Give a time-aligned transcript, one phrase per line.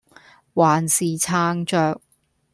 [0.55, 2.01] 還是撐著